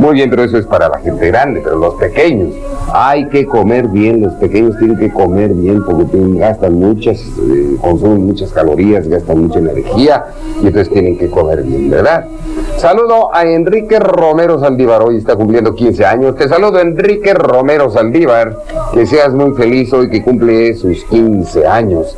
[0.00, 2.54] Muy bien, pero eso es para la gente grande, pero los pequeños,
[2.90, 7.76] hay que comer bien, los pequeños tienen que comer bien porque tienen- gastan muchas, eh,
[7.82, 10.24] consumen muchas calorías, gastan mucha energía
[10.62, 12.24] y entonces tienen que comer bien, ¿verdad?
[12.78, 16.34] Saludo a Enrique Romero Saldívar, hoy está cumpliendo 15 años.
[16.34, 18.56] Te saludo Enrique Romero Saldívar,
[18.94, 22.16] que seas muy feliz hoy que cumple sus 15 años.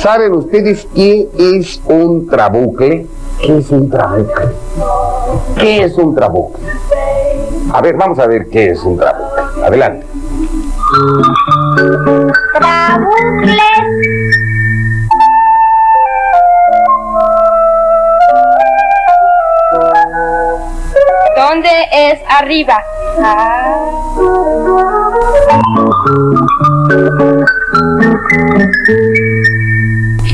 [0.00, 3.06] ¿Saben ustedes qué es un trabucle?
[3.40, 4.46] ¿Qué es un trabucle?
[5.60, 6.60] ¿Qué es un trabucle?
[7.72, 9.42] A ver, vamos a ver qué es un trabucle.
[9.64, 10.06] Adelante.
[21.36, 22.82] ¿Dónde es arriba?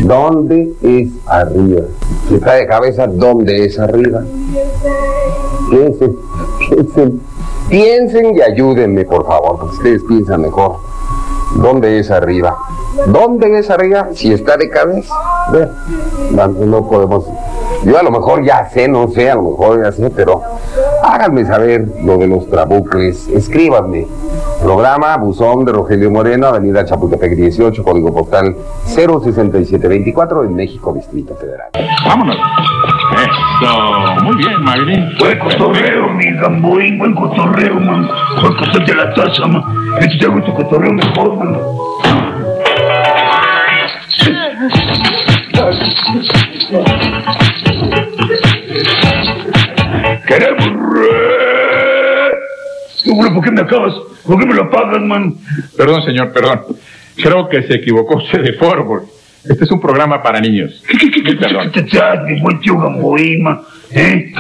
[0.02, 1.82] ¿Dónde es arriba?
[2.28, 4.22] Si está de cabeza, ¿dónde es arriba?
[5.70, 6.16] Piensen,
[6.76, 7.20] piensen,
[7.68, 10.76] piensen y ayúdenme, por favor, porque ustedes piensan mejor.
[11.56, 12.56] ¿Dónde es arriba?
[13.06, 14.08] ¿Dónde es arriba?
[14.12, 15.14] Si está de cabeza.
[16.30, 17.24] No podemos.
[17.84, 20.42] Yo a lo mejor ya sé, no sé, a lo mejor ya sé, pero
[21.02, 23.28] háganme saber lo de los trabucles.
[23.28, 24.06] Escríbanme.
[24.62, 28.56] Programa Buzón de Rogelio Moreno, Avenida Chapultepec 18, código postal
[28.86, 31.68] 06724 en México, Distrito Federal.
[32.04, 32.36] Vámonos.
[33.16, 35.16] Eso, muy bien, Magrin.
[35.18, 38.08] Buen cotorreo, mi gamboín, buen cotorreo, man.
[38.40, 39.62] Por cosas de la taza, man.
[40.00, 41.56] Este te gusta cotorreo mejor, man.
[50.26, 51.46] Queremos re...
[53.32, 53.94] ¿por qué me acabas?
[54.26, 55.34] ¿Por qué me lo pagas, man?
[55.76, 56.62] Perdón, señor, perdón.
[57.16, 59.06] Creo que se equivocó usted de foro.
[59.48, 60.82] Este es un programa para niños.
[63.90, 64.32] ¿Eh?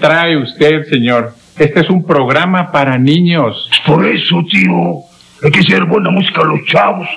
[0.00, 1.34] Trae usted, señor.
[1.58, 3.70] Este es un programa para niños.
[3.86, 5.00] Por eso, tío,
[5.42, 7.08] hay que hacer buena música a los chavos,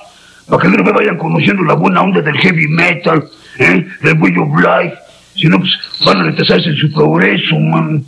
[0.47, 3.23] para que no me vayan conociendo la buena onda del heavy metal,
[3.59, 3.85] ¿eh?
[4.01, 4.97] del way of life.
[5.35, 5.71] Si no, pues
[6.05, 8.03] van a retrasarse en su progreso, man.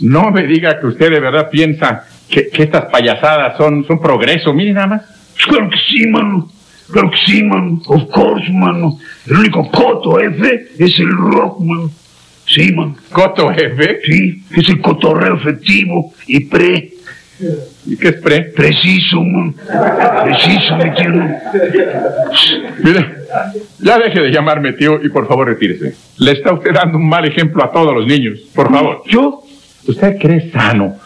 [0.00, 4.52] No me diga que usted de verdad piensa que, que estas payasadas son, son progreso.
[4.52, 5.02] Mire nada más.
[5.34, 6.51] Pues claro que sí, mano.
[6.92, 7.80] Claro que sí, man.
[7.86, 8.98] Of course, mano.
[9.26, 11.90] El único coto F es el rock, man.
[12.46, 12.94] Sí, man.
[13.10, 14.00] Coto F.
[14.04, 16.90] Sí, es el cotorreo efectivo y pre.
[17.86, 18.42] ¿Y qué es pre?
[18.42, 19.54] Preciso, man.
[20.24, 21.42] Preciso, ¿me entiendes?
[22.84, 23.06] Mire,
[23.80, 25.94] ya deje de llamarme tío y por favor retírese.
[26.18, 28.38] Le está usted dando un mal ejemplo a todos los niños.
[28.54, 29.02] Por favor.
[29.08, 29.42] ¿Yo?
[29.88, 30.96] ¿Usted cree sano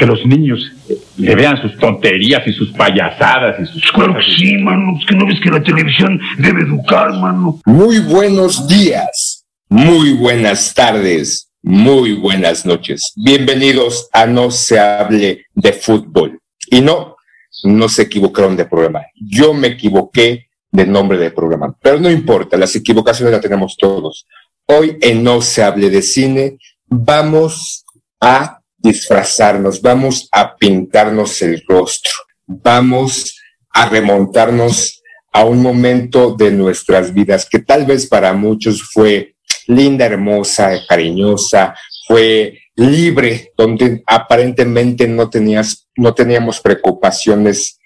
[0.00, 0.72] que los niños
[1.18, 4.98] le vean sus tonterías y sus payasadas y sus Pues claro que sí, mano.
[4.98, 7.60] Es que no ves que la televisión debe educar, mano.
[7.66, 13.12] Muy buenos días, muy buenas tardes, muy buenas noches.
[13.14, 16.40] Bienvenidos a No se hable de fútbol.
[16.70, 17.16] Y no,
[17.64, 19.02] no se equivocaron de programa.
[19.14, 21.76] Yo me equivoqué de nombre de programa.
[21.78, 24.26] Pero no importa, las equivocaciones las tenemos todos.
[24.64, 26.56] Hoy en No se hable de cine
[26.86, 27.84] vamos
[28.18, 32.12] a disfrazarnos, vamos a pintarnos el rostro,
[32.46, 33.38] vamos
[33.70, 35.02] a remontarnos
[35.32, 39.36] a un momento de nuestras vidas que tal vez para muchos fue
[39.66, 41.74] linda, hermosa, cariñosa,
[42.06, 47.78] fue libre, donde aparentemente no tenías, no teníamos preocupaciones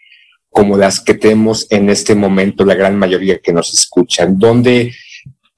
[0.49, 4.95] como las que tenemos en este momento la gran mayoría que nos escuchan, donde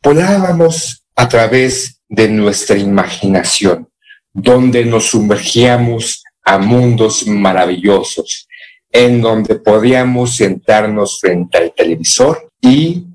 [0.03, 3.89] volábamos a través de nuestra imaginación,
[4.37, 8.47] donde nos sumergíamos a mundos maravillosos,
[8.93, 13.07] en donde podíamos sentarnos frente al televisor y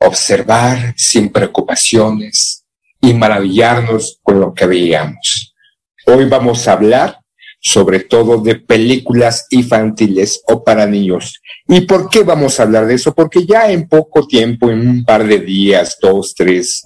[0.00, 2.64] observar sin preocupaciones
[3.02, 5.54] y maravillarnos con lo que veíamos.
[6.06, 7.18] Hoy vamos a hablar
[7.60, 11.40] sobre todo de películas infantiles o para niños.
[11.68, 13.14] ¿Y por qué vamos a hablar de eso?
[13.14, 16.82] Porque ya en poco tiempo, en un par de días, dos, tres,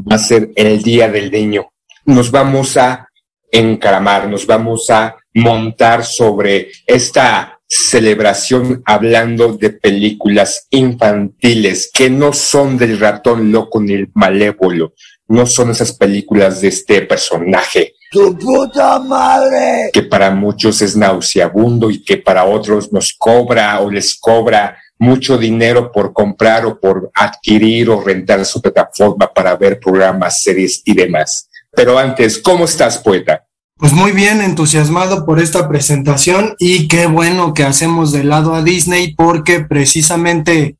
[0.00, 1.70] va a ser el Día del Niño.
[2.06, 3.05] Nos vamos a
[3.50, 12.78] encaramar, nos vamos a montar sobre esta celebración hablando de películas infantiles que no son
[12.78, 14.94] del ratón loco ni el malévolo,
[15.28, 17.94] no son esas películas de este personaje.
[18.10, 19.90] ¡Tu puta madre!
[19.92, 25.36] Que para muchos es nauseabundo y que para otros nos cobra o les cobra mucho
[25.36, 30.94] dinero por comprar o por adquirir o rentar su plataforma para ver programas, series y
[30.94, 31.45] demás.
[31.76, 33.44] Pero antes, ¿cómo estás, poeta?
[33.76, 38.62] Pues muy bien, entusiasmado por esta presentación y qué bueno que hacemos de lado a
[38.62, 40.78] Disney porque precisamente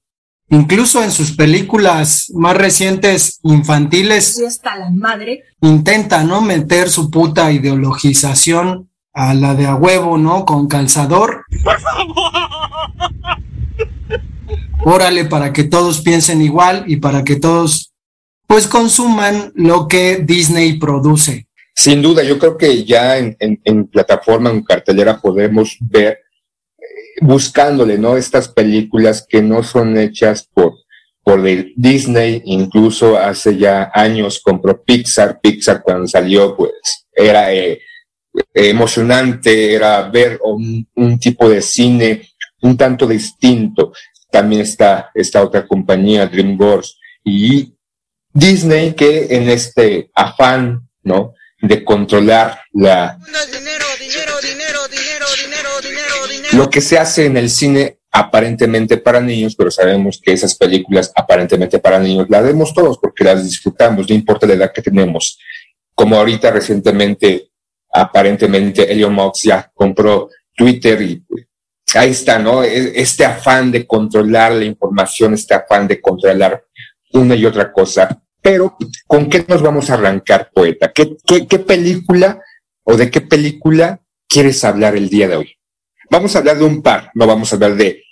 [0.49, 5.43] incluso en sus películas más recientes infantiles está la madre.
[5.61, 10.47] intenta no meter su puta ideologización a la de a huevo, ¿no?
[10.47, 11.45] Con calzador.
[11.63, 12.33] Por favor.
[14.87, 17.93] Órale para que todos piensen igual y para que todos
[18.47, 21.47] pues consuman lo que Disney produce.
[21.75, 26.21] Sin duda, yo creo que ya en, en, plataforma, en cartelera, podemos ver,
[26.79, 26.85] eh,
[27.21, 28.17] buscándole, ¿no?
[28.17, 30.73] Estas películas que no son hechas por,
[31.23, 35.39] por Disney, incluso hace ya años compró Pixar.
[35.41, 36.73] Pixar cuando salió, pues,
[37.13, 37.81] era eh,
[38.55, 42.23] emocionante, era ver un, un tipo de cine
[42.63, 43.93] un tanto distinto.
[44.31, 47.76] También está esta otra compañía, DreamWorks, y
[48.37, 51.35] Disney, que en este afán, ¿no?
[51.61, 53.19] de controlar la
[56.53, 61.13] lo que se hace en el cine aparentemente para niños, pero sabemos que esas películas
[61.15, 65.39] aparentemente para niños las vemos todos porque las disfrutamos, no importa la edad que tenemos.
[65.95, 67.51] Como ahorita recientemente,
[67.91, 71.25] aparentemente Elon Musk ya compró Twitter y
[71.95, 72.63] ahí está, ¿no?
[72.63, 76.63] Este afán de controlar la información, este afán de controlar
[77.13, 78.77] una y otra cosa pero,
[79.09, 80.93] ¿con qué nos vamos a arrancar, poeta?
[80.93, 82.41] ¿Qué, película
[82.85, 85.57] o de qué película quieres hablar el día de hoy?
[86.13, 88.05] Vamos a hablar de un par, no vamos a hablar de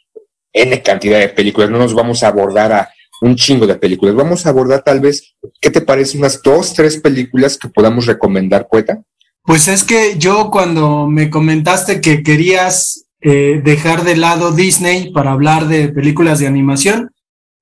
[0.53, 2.91] N cantidad de películas, no nos vamos a abordar a
[3.21, 4.17] un chingo de películas.
[4.17, 6.19] Vamos a abordar tal vez, ¿qué te parece?
[6.19, 9.01] Unas dos, tres películas que podamos recomendar, poeta.
[9.45, 15.31] Pues es que yo cuando me comentaste que querías eh, dejar de lado Disney para
[15.31, 17.13] hablar de películas de animación,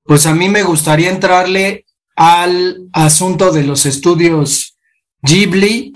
[0.04, 1.84] pues a mí me gustaría entrarle
[2.16, 4.76] al asunto de los estudios
[5.22, 5.92] Ghibli,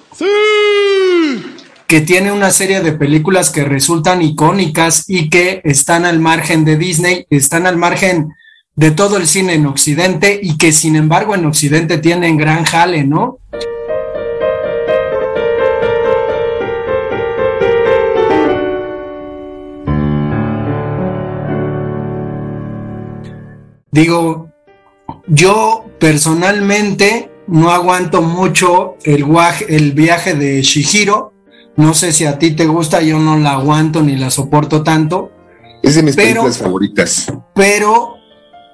[1.87, 6.77] que tiene una serie de películas que resultan icónicas y que están al margen de
[6.77, 8.29] Disney, están al margen
[8.75, 13.05] de todo el cine en Occidente y que sin embargo en Occidente tienen gran jale,
[13.05, 13.39] ¿no?
[23.91, 24.51] Digo,
[25.27, 29.27] yo personalmente no aguanto mucho el,
[29.69, 31.33] el viaje de Shihiro.
[31.77, 35.31] No sé si a ti te gusta, yo no la aguanto ni la soporto tanto.
[35.83, 37.33] Es de mis pero, películas favoritas.
[37.55, 38.15] Pero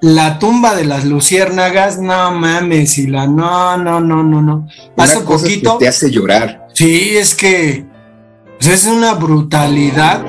[0.01, 4.69] la tumba de las luciérnagas, no mames, y la no, no, no, no, no.
[4.97, 5.79] Hace una cosa poquito.
[5.79, 6.69] Que te hace llorar.
[6.75, 7.87] Sí, es que
[8.59, 10.25] pues es una brutalidad.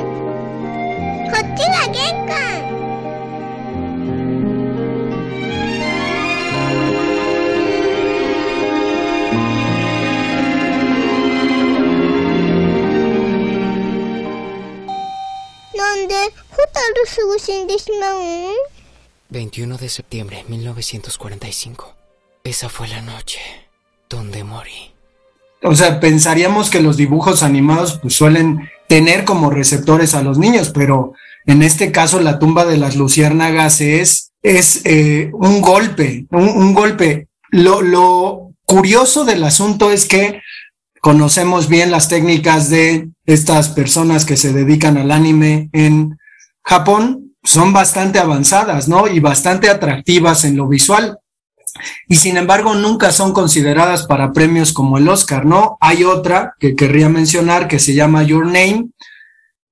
[16.74, 18.56] tarde sigo sin desmayar?
[19.30, 21.96] 21 de septiembre de 1945.
[22.44, 23.40] Esa fue la noche
[24.10, 24.92] donde morí.
[25.64, 30.72] O sea, pensaríamos que los dibujos animados pues, suelen tener como receptores a los niños,
[30.74, 31.14] pero
[31.46, 37.30] en este caso la tumba de las luciérnagas es, es eh, un golpe, un golpe.
[37.50, 40.42] Lo, lo curioso del asunto es que
[41.00, 46.18] conocemos bien las técnicas de estas personas que se dedican al anime en
[46.64, 49.08] Japón, son bastante avanzadas, ¿no?
[49.08, 51.20] Y bastante atractivas en lo visual.
[52.08, 55.78] Y sin embargo, nunca son consideradas para premios como el Oscar, ¿no?
[55.82, 58.90] Hay otra que querría mencionar que se llama Your Name,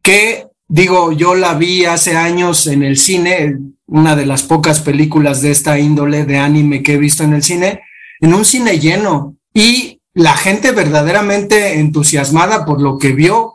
[0.01, 5.41] que digo, yo la vi hace años en el cine, una de las pocas películas
[5.41, 7.81] de esta índole de anime que he visto en el cine,
[8.19, 9.35] en un cine lleno.
[9.53, 13.53] Y la gente verdaderamente entusiasmada por lo que vio.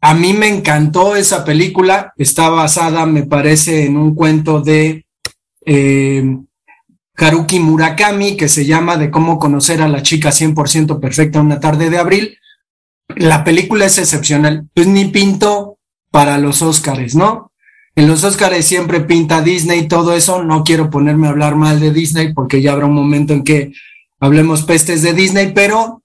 [0.00, 5.06] A mí me encantó esa película, está basada, me parece, en un cuento de
[5.66, 6.36] eh,
[7.16, 11.90] Haruki Murakami que se llama De cómo conocer a la chica 100% perfecta una tarde
[11.90, 12.38] de abril.
[13.16, 15.78] La película es excepcional, pues ni pinto
[16.10, 17.52] para los Óscares, ¿no?
[17.96, 21.92] En los Óscares siempre pinta Disney, todo eso, no quiero ponerme a hablar mal de
[21.92, 23.72] Disney porque ya habrá un momento en que
[24.20, 26.02] hablemos pestes de Disney, pero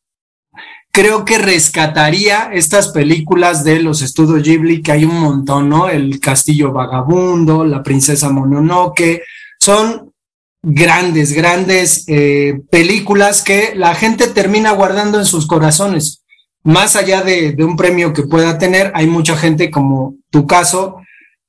[0.94, 5.90] creo que rescataría estas películas de los estudios Ghibli, que hay un montón, ¿no?
[5.90, 9.24] El Castillo Vagabundo, La Princesa Mononoke,
[9.60, 10.14] son
[10.62, 16.24] grandes, grandes eh, películas que la gente termina guardando en sus corazones.
[16.64, 20.98] Más allá de, de un premio que pueda tener, hay mucha gente como tu caso,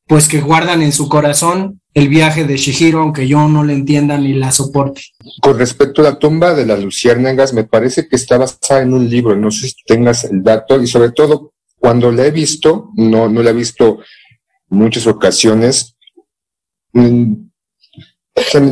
[0.06, 4.18] pues que guardan en su corazón el viaje de Shihiro, aunque yo no le entienda
[4.18, 5.02] ni la soporte.
[5.40, 9.08] Con respecto a la tumba de las luciérnagas, me parece que está basada en un
[9.08, 13.28] libro, no sé si tengas el dato, y sobre todo cuando la he visto, no,
[13.28, 14.00] no la he visto
[14.68, 15.96] muchas ocasiones,
[16.92, 17.32] mm,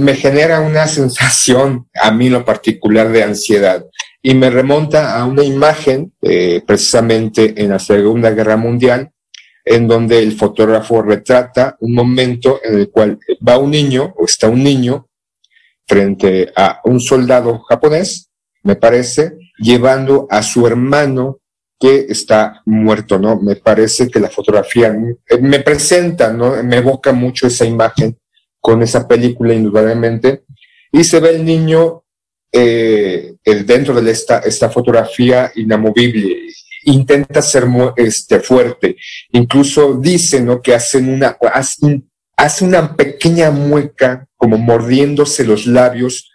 [0.01, 3.87] me genera una sensación, a mí lo particular, de ansiedad.
[4.21, 9.12] Y me remonta a una imagen, eh, precisamente en la Segunda Guerra Mundial,
[9.65, 14.49] en donde el fotógrafo retrata un momento en el cual va un niño o está
[14.49, 15.09] un niño
[15.87, 18.31] frente a un soldado japonés,
[18.63, 21.41] me parece, llevando a su hermano
[21.79, 23.41] que está muerto, ¿no?
[23.41, 24.97] Me parece que la fotografía
[25.41, 26.63] me presenta, ¿no?
[26.63, 28.17] Me evoca mucho esa imagen
[28.61, 30.45] con esa película, indudablemente,
[30.93, 32.05] y se ve el niño
[32.53, 36.49] eh, dentro de esta, esta fotografía inamovible,
[36.85, 38.97] intenta ser este, fuerte.
[39.31, 40.61] Incluso dice, ¿no?
[40.61, 41.37] Que hacen una,
[42.37, 46.31] hace una pequeña mueca, como mordiéndose los labios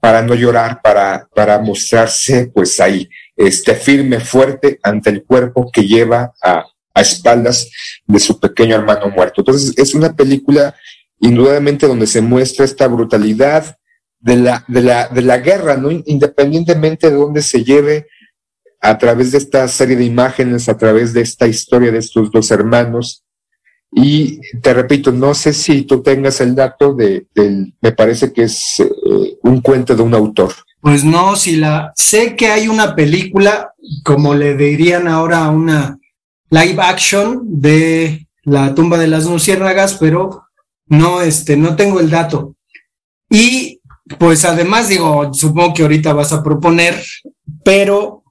[0.00, 5.82] para no llorar, para, para mostrarse, pues ahí, este, firme, fuerte ante el cuerpo que
[5.82, 7.70] lleva a, a espaldas
[8.06, 9.42] de su pequeño hermano muerto.
[9.42, 10.74] Entonces, es una película
[11.20, 13.76] indudablemente donde se muestra esta brutalidad
[14.18, 15.90] de la, de la, de la guerra, ¿no?
[15.90, 18.06] Independientemente de dónde se lleve,
[18.82, 22.50] a través de esta serie de imágenes, a través de esta historia de estos dos
[22.50, 23.22] hermanos.
[23.92, 28.42] Y te repito, no sé si tú tengas el dato de, del, me parece que
[28.44, 30.52] es eh, un cuento de un autor.
[30.80, 33.72] Pues no, si la, sé que hay una película,
[34.02, 35.98] como le dirían ahora una
[36.50, 40.42] live action de la tumba de las luciérnagas, pero
[40.86, 42.56] no, este, no tengo el dato.
[43.30, 43.80] Y
[44.18, 47.00] pues además digo, supongo que ahorita vas a proponer,
[47.62, 48.21] pero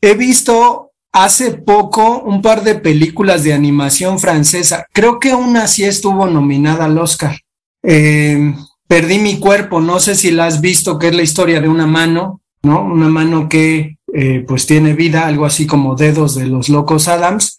[0.00, 4.86] He visto hace poco un par de películas de animación francesa.
[4.92, 7.38] Creo que una sí estuvo nominada al Oscar.
[7.82, 8.54] Eh,
[8.88, 11.86] Perdí mi cuerpo, no sé si la has visto, que es la historia de una
[11.86, 12.82] mano, ¿no?
[12.82, 17.58] Una mano que eh, pues tiene vida, algo así como dedos de los locos Adams,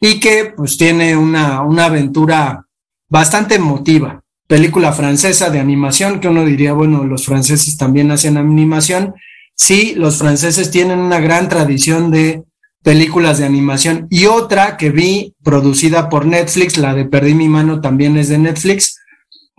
[0.00, 2.64] y que pues tiene una, una aventura
[3.08, 4.22] bastante emotiva.
[4.46, 9.14] Película francesa de animación, que uno diría, bueno, los franceses también hacen animación,
[9.58, 12.44] sí, los franceses tienen una gran tradición de
[12.82, 14.06] películas de animación.
[14.08, 18.38] Y otra que vi producida por Netflix, la de Perdí mi mano también es de
[18.38, 18.98] Netflix,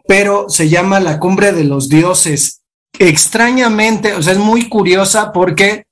[0.08, 2.62] pero se llama La cumbre de los dioses.
[2.98, 5.86] Extrañamente, o sea, es muy curiosa porque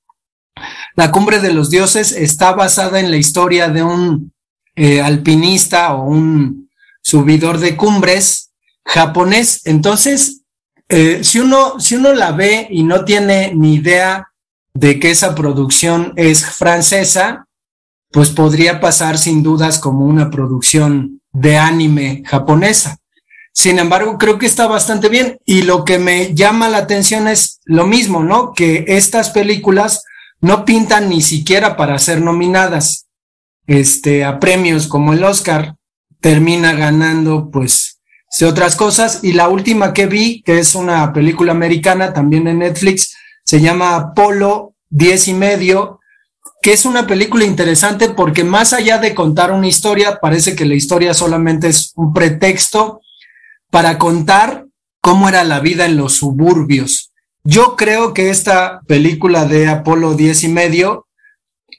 [0.96, 4.34] La cumbre de los dioses está basada en la historia de un
[4.76, 6.70] eh, alpinista o un
[7.04, 8.52] subidor de cumbres
[8.84, 9.62] japonés.
[9.66, 10.37] Entonces,
[10.90, 14.30] eh, si, uno, si uno la ve y no tiene ni idea
[14.74, 17.48] de que esa producción es francesa,
[18.12, 23.00] pues podría pasar sin dudas como una producción de anime japonesa.
[23.52, 27.60] Sin embargo, creo que está bastante bien y lo que me llama la atención es
[27.66, 28.54] lo mismo, ¿no?
[28.54, 30.04] Que estas películas
[30.40, 33.08] no pintan ni siquiera para ser nominadas
[33.66, 35.76] este, a premios como el Oscar,
[36.22, 37.97] termina ganando pues
[38.40, 39.24] de otras cosas.
[39.24, 43.96] Y la última que vi, que es una película americana también en Netflix, se llama
[43.96, 46.00] Apolo 10 y medio,
[46.62, 50.76] que es una película interesante porque más allá de contar una historia, parece que la
[50.76, 53.02] historia solamente es un pretexto
[53.70, 54.66] para contar
[55.02, 57.12] cómo era la vida en los suburbios.
[57.44, 61.08] Yo creo que esta película de Apolo 10 y medio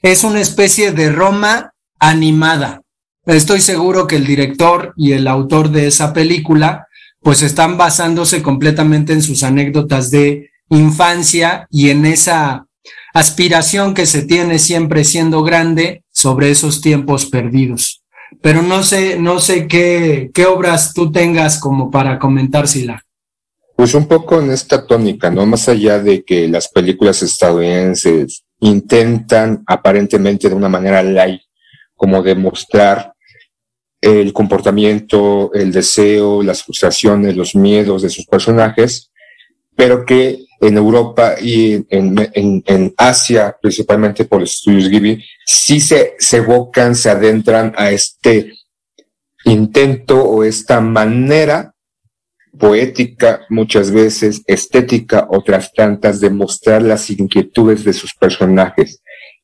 [0.01, 2.81] es una especie de Roma animada.
[3.29, 6.87] Estoy seguro que el director y el autor de esa película
[7.21, 12.65] pues están basándose completamente en sus anécdotas de infancia y en esa
[13.13, 18.01] aspiración que se tiene siempre siendo grande sobre esos tiempos perdidos.
[18.41, 23.03] Pero no sé, no sé qué, obras tú tengas como para comentársela.
[23.75, 25.45] Pues un poco en esta tónica, ¿no?
[25.45, 31.41] Más allá de que las películas estadounidenses intentan aparentemente de una manera light
[31.95, 33.13] como demostrar
[34.01, 39.11] el comportamiento, el deseo, las frustraciones, los miedos de sus personajes,
[39.75, 46.37] pero que en Europa y en, Asia, principalmente por los estudios Ghibli, sí se, se
[46.37, 48.53] evocan, se adentran a este
[49.45, 51.73] intento o esta manera
[52.57, 58.98] poética, muchas veces estética, otras tantas, de mostrar las inquietudes de sus personajes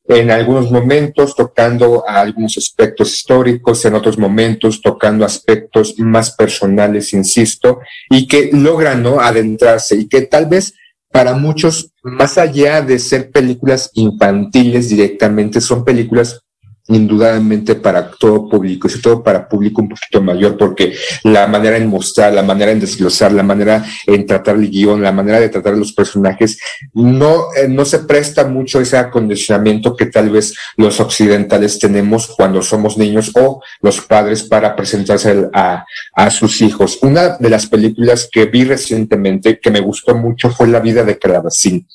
[0.08, 7.12] en algunos momentos tocando a algunos aspectos históricos, en otros momentos tocando aspectos más personales,
[7.12, 9.20] insisto, y que logran ¿no?
[9.20, 10.74] adentrarse y que tal vez
[11.10, 16.40] para muchos, más allá de ser películas infantiles directamente, son películas
[16.88, 21.76] indudablemente para todo público, y sobre todo para público un poquito mayor, porque la manera
[21.76, 25.48] en mostrar, la manera en desglosar, la manera en tratar el guion, la manera de
[25.48, 26.58] tratar los personajes,
[26.94, 32.62] no, eh, no se presta mucho ese acondicionamiento que tal vez los occidentales tenemos cuando
[32.62, 36.98] somos niños o los padres para presentarse a, a sus hijos.
[37.02, 41.18] Una de las películas que vi recientemente que me gustó mucho fue La vida de
[41.18, 41.86] Calabacín,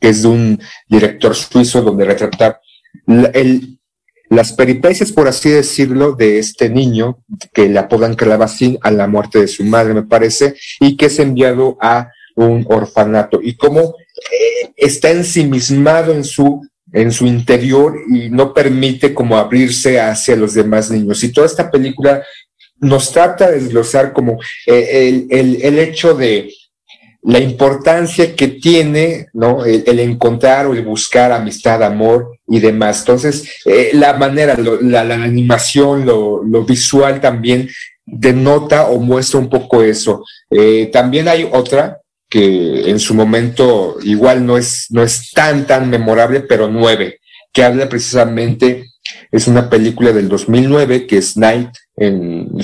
[0.00, 2.60] que es de un director suizo donde retrata
[3.32, 3.79] el,
[4.30, 7.18] las peripecias, por así decirlo, de este niño
[7.52, 11.18] que le apodan Calabacín a la muerte de su madre, me parece, y que es
[11.18, 13.96] enviado a un orfanato y cómo
[14.32, 20.54] eh, está ensimismado en su en su interior y no permite como abrirse hacia los
[20.54, 21.22] demás niños.
[21.22, 22.24] Y toda esta película
[22.78, 26.52] nos trata de desglosar como eh, el, el, el hecho de
[27.22, 29.64] la importancia que tiene ¿no?
[29.64, 33.00] el, encontrar o el buscar amistad, amor y demás.
[33.00, 37.68] Entonces, eh, la manera, la, la, animación, lo, lo, visual también
[38.06, 40.24] denota o muestra un poco eso.
[40.50, 45.90] Eh, también hay otra que en su momento igual no es, no es tan, tan
[45.90, 47.20] memorable, pero nueve,
[47.52, 48.86] que habla precisamente,
[49.30, 52.62] es una película del 2009 que es Night en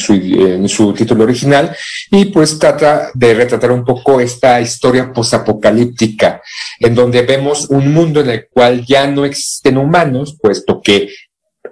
[0.69, 1.77] su, título original,
[2.11, 6.41] y pues trata de retratar un poco esta historia posapocalíptica,
[6.81, 11.11] en donde vemos un mundo en el cual ya no existen humanos, puesto que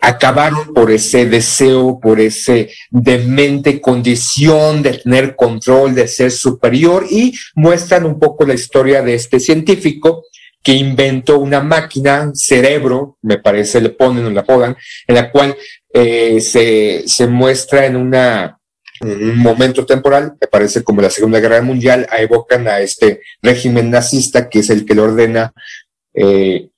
[0.01, 7.33] acabaron por ese deseo, por ese demente condición de tener control, de ser superior, y
[7.55, 10.25] muestran un poco la historia de este científico
[10.63, 14.75] que inventó una máquina, cerebro, me parece, le ponen o la apodan,
[15.07, 15.55] en la cual
[15.97, 18.59] eh, se, se, muestra en una,
[19.01, 24.49] un momento temporal, me parece como la Segunda Guerra Mundial, evocan a este régimen nazista
[24.49, 25.53] que es el que le ordena
[26.13, 26.69] eh,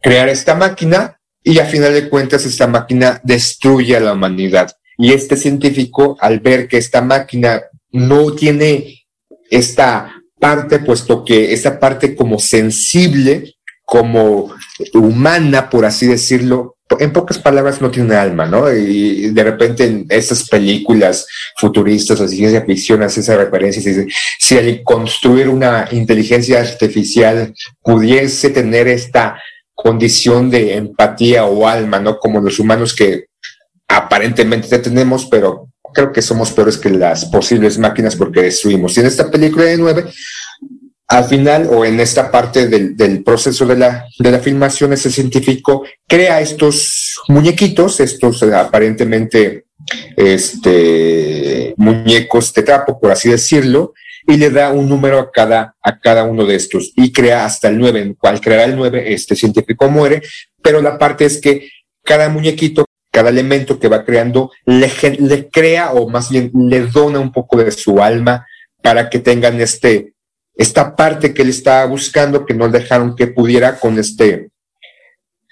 [0.00, 4.70] crear esta máquina y a final de cuentas esta máquina destruye a la humanidad.
[4.96, 9.06] Y este científico, al ver que esta máquina no tiene
[9.50, 14.54] esta parte, puesto que esta parte como sensible, como
[14.94, 18.72] humana, por así decirlo, en pocas palabras no tiene alma, ¿no?
[18.72, 21.26] Y de repente en esas películas
[21.56, 24.06] futuristas o ciencia ficción hace esa referencia y dice,
[24.38, 29.40] si al construir una inteligencia artificial pudiese tener esta
[29.74, 32.18] condición de empatía o alma, ¿no?
[32.18, 33.26] Como los humanos que
[33.88, 38.96] aparentemente tenemos, pero creo que somos peores que las posibles máquinas porque destruimos.
[38.96, 40.04] Y en esta película de nueve,
[41.12, 45.10] al final o en esta parte del, del, proceso de la, de la filmación, ese
[45.10, 49.66] científico crea estos muñequitos, estos aparentemente
[50.16, 53.92] este, muñecos de trapo, por así decirlo,
[54.26, 56.92] y le da un número a cada, a cada uno de estos.
[56.96, 60.22] Y crea hasta el nueve, en cual creará el nueve, este científico muere,
[60.62, 61.68] pero la parte es que
[62.02, 67.20] cada muñequito cada elemento que va creando le, le, crea o más bien le dona
[67.20, 68.46] un poco de su alma
[68.80, 70.14] para que tengan este,
[70.54, 74.50] esta parte que él estaba buscando, que no dejaron que pudiera con este,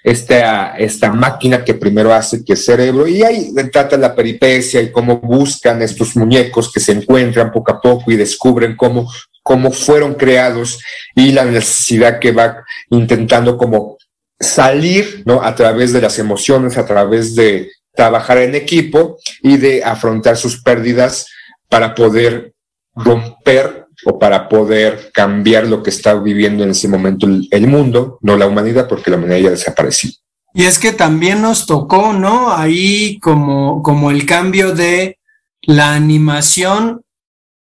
[0.03, 4.91] esta, esta máquina que primero hace que es cerebro, y ahí trata la peripecia y
[4.91, 9.11] cómo buscan estos muñecos que se encuentran poco a poco y descubren cómo,
[9.43, 10.79] cómo fueron creados
[11.15, 13.97] y la necesidad que va intentando como
[14.39, 15.43] salir, ¿no?
[15.43, 20.61] A través de las emociones, a través de trabajar en equipo y de afrontar sus
[20.61, 21.27] pérdidas
[21.69, 22.53] para poder
[22.95, 28.37] romper o para poder cambiar lo que está viviendo en ese momento el, mundo, no
[28.37, 30.11] la humanidad, porque la humanidad ya desapareció.
[30.53, 32.51] Y es que también nos tocó, ¿no?
[32.53, 35.17] Ahí como, como el cambio de
[35.61, 37.01] la animación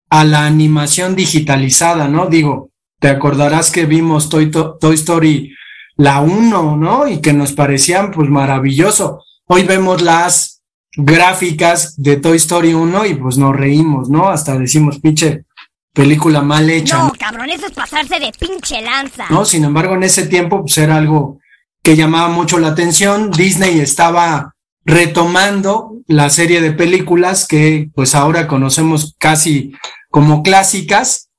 [0.08, 2.26] a la animación digitalizada, ¿no?
[2.26, 5.54] Digo, te acordarás que vimos Toy, Toy Story
[5.96, 7.06] la 1, ¿no?
[7.06, 9.22] Y que nos parecían pues maravilloso.
[9.46, 10.62] Hoy vemos las
[10.96, 14.28] gráficas de Toy Story 1 y pues nos reímos, ¿no?
[14.28, 15.44] Hasta decimos, pinche
[15.92, 16.98] película mal hecha.
[16.98, 19.26] No, cabrón, eso es pasarse de pinche lanza.
[19.30, 21.40] No, sin embargo, en ese tiempo pues era algo
[21.82, 23.30] que llamaba mucho la atención.
[23.30, 29.72] Disney estaba retomando la serie de películas que pues ahora conocemos casi
[30.10, 31.30] como clásicas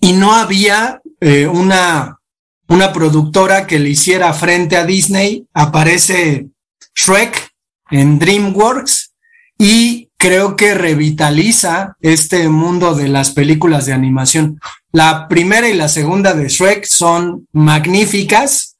[0.00, 2.16] y no había eh, una
[2.68, 6.48] una productora que le hiciera frente a Disney, aparece
[6.94, 7.52] Shrek
[7.90, 9.14] en DreamWorks
[9.58, 14.60] y creo que revitaliza este mundo de las películas de animación.
[14.92, 18.76] La primera y la segunda de Shrek son magníficas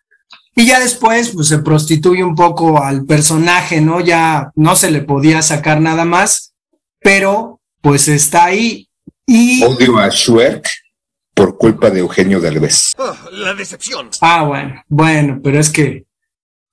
[0.58, 4.00] Y ya después, pues se prostituye un poco al personaje, ¿no?
[4.00, 6.54] Ya no se le podía sacar nada más,
[7.00, 8.88] pero pues está ahí.
[9.26, 9.62] Y...
[9.62, 10.66] Odio a Shrek
[11.34, 12.92] por culpa de Eugenio Derbez.
[13.32, 14.08] la decepción.
[14.22, 16.06] Ah, bueno, bueno, pero es que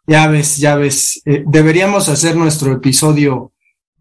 [0.07, 3.52] ya ves, ya ves, eh, deberíamos hacer nuestro episodio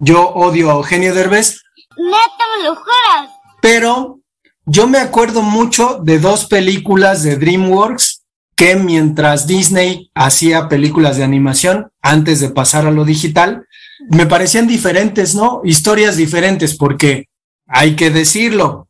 [0.05, 1.63] Yo odio a Eugenio Derbez.
[1.97, 3.31] Neta, me lo juras.
[3.61, 4.19] Pero
[4.67, 8.25] yo me acuerdo mucho de dos películas de DreamWorks
[8.57, 13.69] que mientras Disney hacía películas de animación antes de pasar a lo digital,
[14.11, 15.61] me parecían diferentes, ¿no?
[15.63, 17.29] Historias diferentes, porque
[17.69, 18.67] hay que decirlo.
[18.69, 18.89] O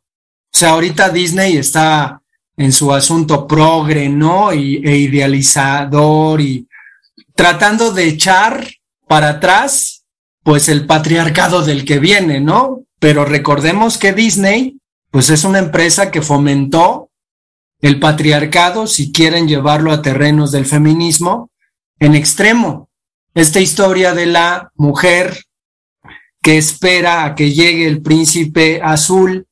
[0.51, 2.21] sea, ahorita Disney está
[2.57, 4.51] en su asunto progre, ¿no?
[4.51, 6.67] Y, e idealizador y
[7.35, 8.67] tratando de echar
[9.07, 9.92] para atrás,
[10.43, 12.83] pues el patriarcado del que viene, ¿no?
[12.99, 14.77] Pero recordemos que Disney,
[15.09, 17.09] pues es una empresa que fomentó
[17.81, 21.49] el patriarcado, si quieren llevarlo a terrenos del feminismo,
[21.99, 22.89] en extremo.
[23.33, 25.43] Esta historia de la mujer
[26.41, 29.47] que espera a que llegue el príncipe azul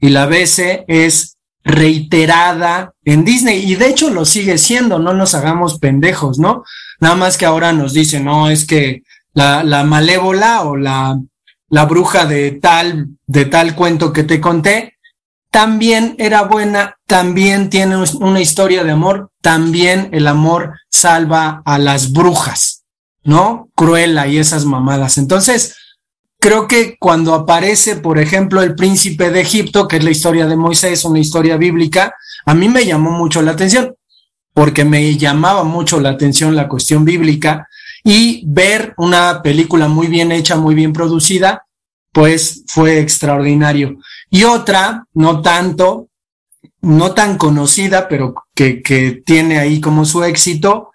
[0.00, 5.34] y la bese es reiterada en Disney y de hecho lo sigue siendo, no nos
[5.34, 6.62] hagamos pendejos, ¿no?
[7.00, 9.02] Nada más que ahora nos dicen, no, es que
[9.36, 11.20] la, la malévola o la,
[11.68, 14.94] la bruja de tal, de tal cuento que te conté,
[15.50, 22.12] también era buena, también tiene una historia de amor, también el amor salva a las
[22.12, 22.84] brujas,
[23.24, 23.68] ¿no?
[23.74, 25.18] Cruela y esas mamadas.
[25.18, 25.76] Entonces,
[26.40, 30.56] creo que cuando aparece, por ejemplo, el príncipe de Egipto, que es la historia de
[30.56, 32.14] Moisés, una historia bíblica,
[32.46, 33.94] a mí me llamó mucho la atención,
[34.54, 37.68] porque me llamaba mucho la atención la cuestión bíblica
[38.08, 41.66] y ver una película muy bien hecha, muy bien producida,
[42.12, 43.96] pues fue extraordinario.
[44.30, 46.06] Y otra, no tanto,
[46.82, 50.92] no tan conocida, pero que, que tiene ahí como su éxito,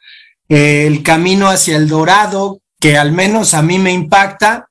[0.47, 4.69] eh, El Camino hacia el Dorado, que al menos a mí me impacta,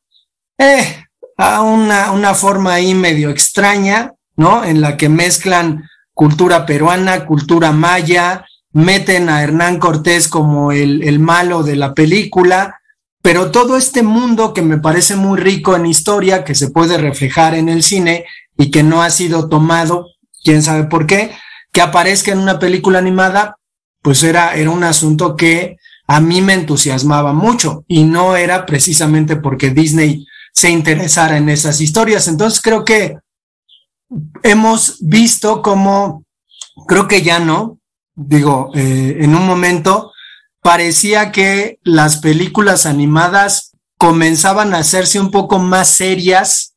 [0.56, 1.04] eh,
[1.36, 4.64] a una, una forma ahí medio extraña, ¿no?
[4.64, 11.18] En la que mezclan cultura peruana, cultura maya, meten a Hernán Cortés como el, el
[11.18, 12.80] malo de la película,
[13.22, 17.54] pero todo este mundo que me parece muy rico en historia, que se puede reflejar
[17.54, 18.24] en el cine
[18.56, 20.06] y que no ha sido tomado,
[20.42, 21.32] quién sabe por qué,
[21.72, 23.56] que aparezca en una película animada,
[24.02, 29.36] pues era, era un asunto que a mí me entusiasmaba mucho y no era precisamente
[29.36, 32.26] porque Disney se interesara en esas historias.
[32.26, 33.16] Entonces creo que
[34.42, 36.24] hemos visto como,
[36.86, 37.79] creo que ya no,
[38.14, 40.12] digo, eh, en un momento
[40.62, 46.74] parecía que las películas animadas comenzaban a hacerse un poco más serias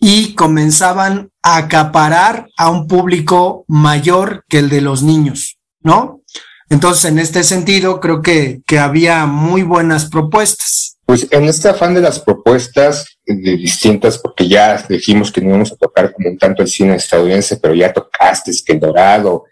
[0.00, 6.22] y comenzaban a acaparar a un público mayor que el de los niños, ¿no?
[6.70, 10.98] Entonces, en este sentido, creo que, que había muy buenas propuestas.
[11.06, 15.72] Pues en este afán de las propuestas de distintas, porque ya dijimos que no íbamos
[15.72, 19.44] a tocar como un tanto el cine estadounidense, pero ya tocaste es que El Dorado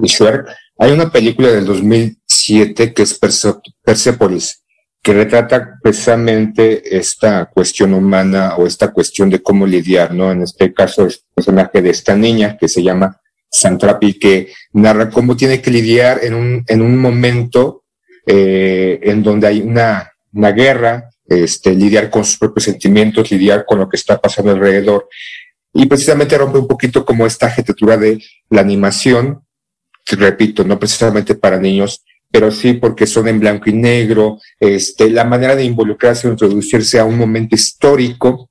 [0.00, 0.46] y Shrek,
[0.78, 3.18] hay una película del 2007 que es
[3.82, 4.64] Persepolis,
[5.02, 10.32] que retrata precisamente esta cuestión humana o esta cuestión de cómo lidiar, ¿no?
[10.32, 15.36] En este caso el personaje de esta niña que se llama Santrapi, que narra cómo
[15.36, 17.84] tiene que lidiar en un, en un momento
[18.26, 23.78] eh, en donde hay una, una guerra, este, lidiar con sus propios sentimientos, lidiar con
[23.78, 25.08] lo que está pasando alrededor.
[25.72, 29.43] Y precisamente rompe un poquito como esta arquitectura de la animación,
[30.06, 35.24] repito, no precisamente para niños, pero sí porque son en blanco y negro, este, la
[35.24, 38.50] manera de involucrarse o introducirse a un momento histórico,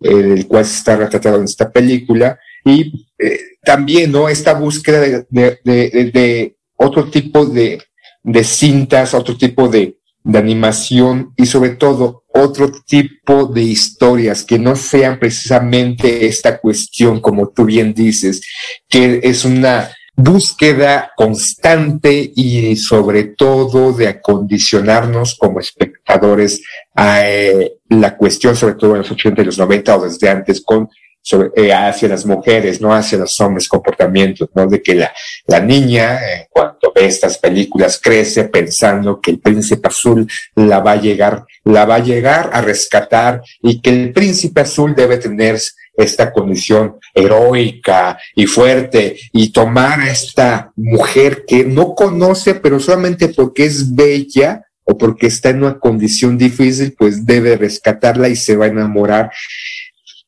[0.00, 4.28] eh, el cual se está retratado en esta película, y eh, también, ¿no?
[4.28, 7.82] Esta búsqueda de, de, de, de otro tipo de,
[8.22, 9.96] de, cintas, otro tipo de,
[10.34, 17.48] animación y sobre todo otro tipo de historias que no sean precisamente esta cuestión, como
[17.48, 18.42] tú bien dices,
[18.86, 19.90] que es una
[20.22, 26.62] búsqueda constante y sobre todo de acondicionarnos como espectadores
[26.94, 30.60] a eh, la cuestión, sobre todo en los 80 y los 90 o desde antes,
[30.60, 30.88] con
[31.22, 34.66] sobre, eh, hacia las mujeres, no hacia los hombres, comportamientos, ¿no?
[34.66, 35.12] De que la,
[35.46, 40.92] la niña, eh, cuando ve estas películas, crece pensando que el príncipe azul la va
[40.92, 45.60] a llegar, la va a llegar a rescatar y que el príncipe azul debe tener
[46.02, 53.28] esta condición heroica y fuerte y tomar a esta mujer que no conoce, pero solamente
[53.28, 58.56] porque es bella o porque está en una condición difícil, pues debe rescatarla y se
[58.56, 59.30] va a enamorar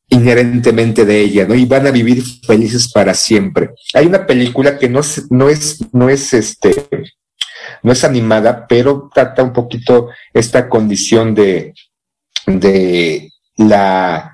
[0.09, 1.55] inherentemente de ella, ¿no?
[1.55, 3.71] Y van a vivir felices para siempre.
[3.95, 6.75] Hay una película que no, no es, no es este,
[7.83, 11.75] no es animada, pero trata un poquito esta condición de,
[12.47, 14.32] de la,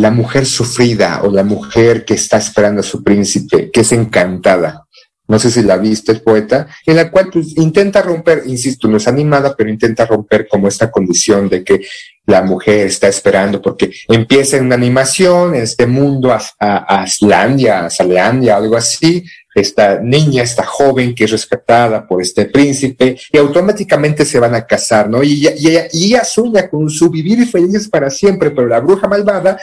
[0.00, 4.84] la mujer sufrida o la mujer que está esperando a su príncipe, que es encantada.
[5.26, 8.98] No sé si la viste, el poeta, en la cual pues, intenta romper, insisto, no
[8.98, 11.80] es animada, pero intenta romper como esta condición de que
[12.26, 17.88] la mujer está esperando, porque empieza en una animación, en este mundo, a, a, Aslandia,
[17.88, 19.24] a algo así,
[19.54, 24.66] esta niña, esta joven que es rescatada por este príncipe, y automáticamente se van a
[24.66, 25.22] casar, ¿no?
[25.22, 29.58] Y ella, sueña con su vivir felices para siempre, pero la bruja malvada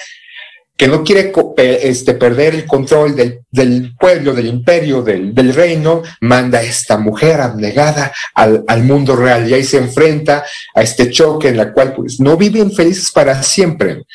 [0.82, 6.64] que no quiere este, perder el control del, pueblo, del imperio, del, reino, manda a
[6.64, 11.72] esta mujer abnegada al, mundo real y ahí se enfrenta a este choque en la
[11.72, 14.06] cual pues no viven felices para siempre.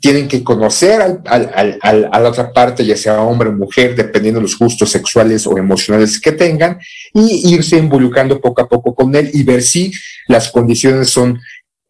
[0.00, 4.42] Tienen que conocer al, a la otra parte, ya sea hombre o mujer, dependiendo de
[4.42, 6.78] los gustos sexuales o emocionales que tengan,
[7.12, 9.90] y irse involucrando poco a poco con él y ver si
[10.28, 11.40] las condiciones son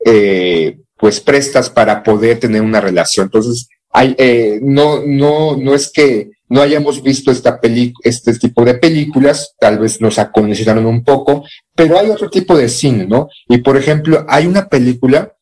[0.07, 3.27] eh, pues prestas para poder tener una relación.
[3.27, 7.59] Entonces, hay, eh, no, no, no es que no hayamos visto esta
[8.03, 12.69] este tipo de películas, tal vez nos acondicionaron un poco, pero hay otro tipo de
[12.69, 13.29] cine, ¿no?
[13.49, 15.33] Y por ejemplo, hay una película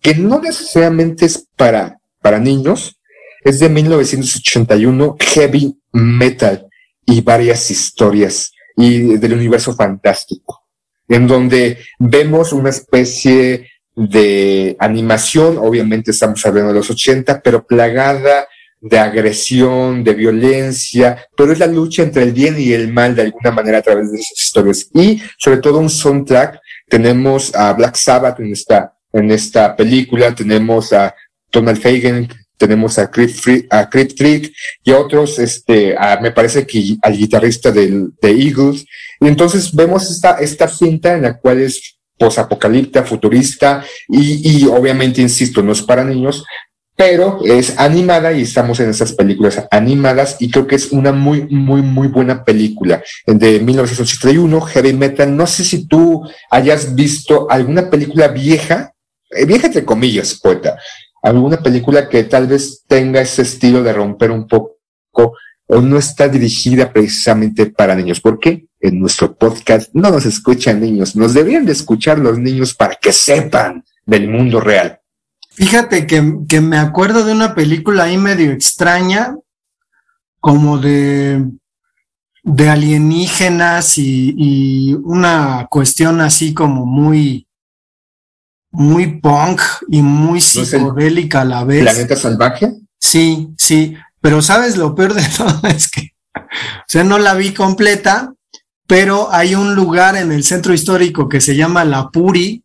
[0.00, 3.00] que no necesariamente es para, para niños,
[3.44, 6.66] es de 1981, Heavy Metal
[7.04, 10.62] y varias historias y del universo fantástico,
[11.08, 18.46] en donde vemos una especie de animación, obviamente estamos hablando de los 80, pero plagada
[18.80, 23.22] de agresión, de violencia, pero es la lucha entre el bien y el mal de
[23.22, 24.88] alguna manera a través de esas historias.
[24.94, 30.92] Y sobre todo un soundtrack, tenemos a Black Sabbath en esta, en esta película, tenemos
[30.92, 31.14] a
[31.52, 34.52] Donald Fagen, tenemos a Creep, a Trick
[34.84, 38.84] y otros, este, me parece que al guitarrista de Eagles.
[39.20, 45.22] Y entonces vemos esta, esta cinta en la cual es posapocalíptica, futurista y, y obviamente,
[45.22, 46.44] insisto, no es para niños,
[47.00, 51.46] pero es animada y estamos en esas películas animadas y creo que es una muy,
[51.48, 55.34] muy, muy buena película de 1981, Heavy Metal.
[55.34, 58.92] No sé si tú hayas visto alguna película vieja,
[59.30, 60.76] eh, vieja entre comillas, poeta,
[61.22, 64.76] alguna película que tal vez tenga ese estilo de romper un poco
[65.68, 68.20] o no está dirigida precisamente para niños.
[68.20, 68.66] ¿Por qué?
[68.80, 73.12] En nuestro podcast no nos escuchan niños, nos deberían de escuchar los niños para que
[73.12, 75.00] sepan del mundo real.
[75.50, 79.36] Fíjate que, que me acuerdo de una película ahí medio extraña,
[80.40, 81.44] como de,
[82.42, 87.46] de alienígenas y, y una cuestión así como muy,
[88.70, 91.82] muy punk y muy psicodélica a la vez.
[91.82, 92.72] ¿Planeta salvaje?
[92.98, 93.94] Sí, sí.
[94.20, 96.40] Pero sabes, lo peor de todo es que, o
[96.86, 98.34] sea, no la vi completa,
[98.90, 102.64] pero hay un lugar en el centro histórico que se llama La Puri,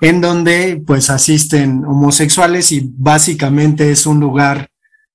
[0.00, 4.68] en donde pues asisten homosexuales y básicamente es un lugar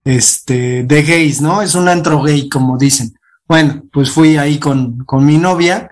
[0.06, 1.62] este de gays, ¿no?
[1.62, 3.14] Es un antro gay, como dicen.
[3.50, 5.92] Bueno, pues fui ahí con, con mi novia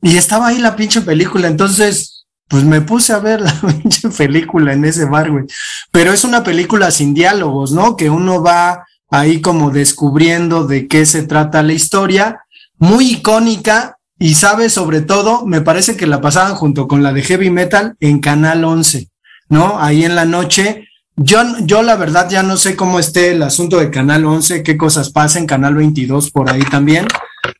[0.00, 4.72] y estaba ahí la pinche película, entonces pues me puse a ver la pinche película
[4.72, 5.46] en ese bar, güey.
[5.90, 7.96] Pero es una película sin diálogos, ¿no?
[7.96, 12.44] Que uno va ahí como descubriendo de qué se trata la historia,
[12.80, 17.22] muy icónica y sabe sobre todo, me parece que la pasaban junto con la de
[17.22, 19.08] Heavy Metal en Canal 11,
[19.48, 19.80] ¿no?
[19.80, 20.88] Ahí en la noche.
[21.16, 24.76] Yo, yo la verdad ya no sé cómo esté el asunto de Canal 11, qué
[24.76, 27.06] cosas pasan, Canal 22 por ahí también,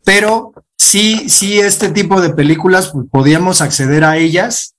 [0.05, 4.75] pero sí, sí, este tipo de películas pues, podíamos acceder a ellas.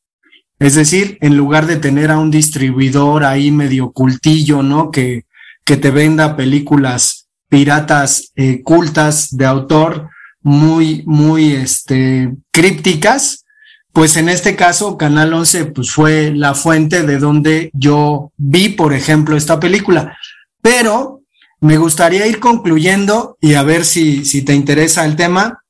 [0.58, 4.92] Es decir, en lugar de tener a un distribuidor ahí medio cultillo, ¿no?
[4.92, 5.26] Que,
[5.64, 10.10] que te venda películas piratas eh, cultas de autor
[10.42, 13.46] muy, muy este, crípticas,
[13.94, 18.94] pues en este caso Canal 11 pues fue la fuente de donde yo vi, por
[18.94, 20.18] ejemplo, esta película.
[20.62, 21.22] Pero
[21.60, 25.64] me gustaría ir concluyendo y a ver si, si te interesa el tema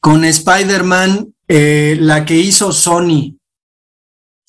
[0.00, 3.36] con Spider-Man, eh, la que hizo Sony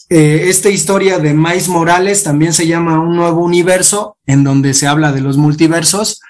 [0.09, 4.85] eh, esta historia de Miles Morales también se llama Un Nuevo Universo, en donde se
[4.85, 6.21] habla de los multiversos,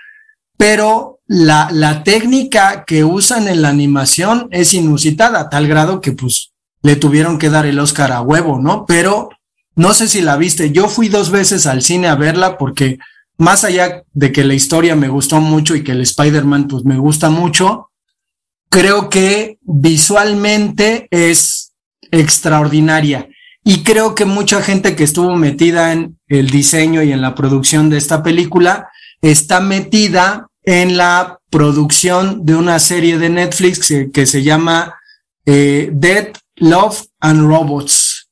[0.56, 6.12] pero la, la técnica que usan en la animación es inusitada, a tal grado que
[6.12, 8.86] pues le tuvieron que dar el Oscar a huevo, ¿no?
[8.86, 9.30] Pero
[9.76, 13.00] no sé si la viste, yo fui dos veces al cine a verla porque
[13.38, 16.98] más allá de que la historia me gustó mucho y que el Spider-Man pues me
[16.98, 17.90] gusta mucho,
[18.70, 21.74] creo que visualmente es
[22.12, 23.28] extraordinaria.
[23.64, 27.90] Y creo que mucha gente que estuvo metida en el diseño y en la producción
[27.90, 28.90] de esta película
[29.22, 34.96] está metida en la producción de una serie de Netflix que, se llama
[35.46, 38.30] eh, Dead, Love and Robots,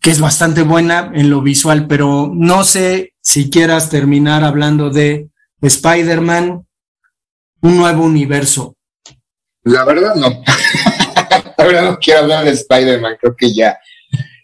[0.00, 5.28] que es bastante buena en lo visual, pero no sé si quieras terminar hablando de
[5.60, 6.66] Spider-Man,
[7.62, 8.76] un nuevo universo.
[9.64, 10.28] La verdad no.
[11.58, 13.78] La verdad no quiero hablar de Spider-Man, creo que ya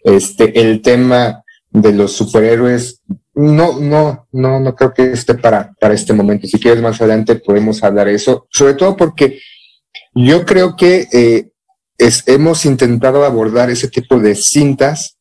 [0.03, 3.01] este, el tema de los superhéroes,
[3.39, 6.45] no, no, no, no creo que esté para, para este momento.
[6.45, 9.39] Si quieres más adelante podemos hablar de eso, sobre todo porque
[10.13, 11.51] yo creo que eh,
[11.97, 15.17] es, hemos intentado abordar ese tipo de cintas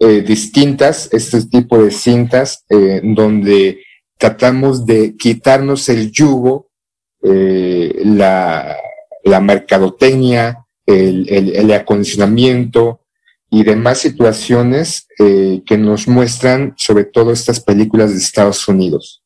[0.00, 3.80] eh, distintas, este tipo de cintas eh, donde
[4.18, 6.68] tratamos de quitarnos el yugo,
[7.24, 8.76] la,
[9.22, 13.01] la mercadotecnia, el, el, el acondicionamiento,
[13.54, 19.22] y demás situaciones eh, que nos muestran sobre todo estas películas de Estados Unidos.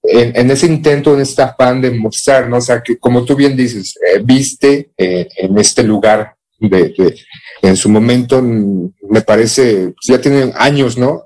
[0.00, 3.56] En, en, ese intento, en esta afán de mostrarnos, o sea, que como tú bien
[3.56, 7.20] dices, eh, viste eh, en este lugar de, de,
[7.62, 11.24] en su momento, mm, me parece, pues ya tienen años, ¿no?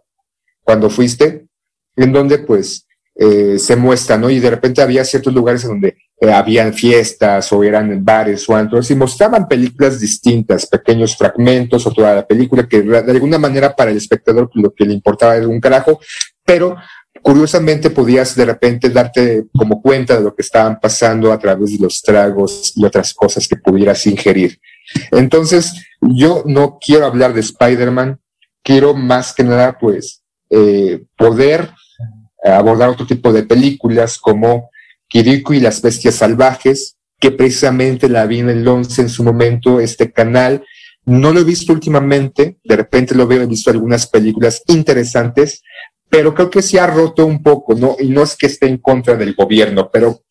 [0.63, 1.45] Cuando fuiste,
[1.97, 4.31] en donde pues eh, se muestra, ¿no?
[4.31, 8.57] Y de repente había ciertos lugares en donde eh, habían fiestas o eran bares o
[8.57, 13.77] antros y mostraban películas distintas, pequeños fragmentos o toda la película que de alguna manera
[13.77, 16.01] para el espectador lo que le importaba era un carajo,
[16.43, 16.75] pero
[17.21, 21.85] curiosamente podías de repente darte como cuenta de lo que estaban pasando a través de
[21.85, 24.59] los tragos y otras cosas que pudieras ingerir.
[25.11, 28.19] Entonces, yo no quiero hablar de Spider-Man,
[28.63, 31.69] quiero más que nada pues eh, poder
[32.43, 34.71] abordar otro tipo de películas como
[35.09, 39.81] Kiriko y las bestias salvajes, que precisamente la vi en el 11 en su momento,
[39.81, 40.65] este canal.
[41.05, 45.63] No lo he visto últimamente, de repente lo veo, he visto algunas películas interesantes,
[46.09, 47.97] pero creo que se ha roto un poco, ¿no?
[47.99, 50.23] Y no es que esté en contra del gobierno, pero